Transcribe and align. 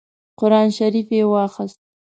قران 0.39 0.67
شریف 0.77 1.07
یې 1.17 1.23
واخیست. 1.31 1.79